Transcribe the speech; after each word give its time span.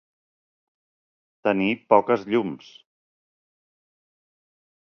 Tenir 1.47 1.69
poques 1.95 2.25
llums. 2.31 2.73